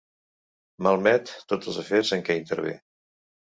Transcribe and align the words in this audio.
Malmet 0.87 1.35
tots 1.53 1.71
els 1.73 1.79
afers 1.85 2.13
en 2.19 2.27
què 2.31 2.41
intervé. 2.43 2.75